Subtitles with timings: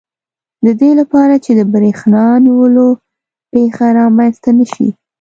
[0.65, 2.87] د دې لپاره چې د بریښنا نیولو
[3.51, 4.87] پېښه رامنځته نه شي.